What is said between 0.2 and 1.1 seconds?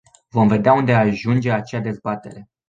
Vom vedea unde